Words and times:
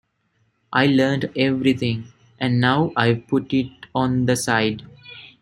I 0.73 0.87
learnt 0.87 1.25
everything, 1.35 2.05
and 2.39 2.59
now 2.59 2.91
I've 2.97 3.27
put 3.27 3.53
it 3.53 3.67
on 3.93 4.25
the 4.25 4.35
side. 4.35 4.81